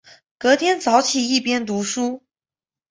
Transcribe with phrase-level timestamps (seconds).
[0.39, 2.23] 隔天早起一边读书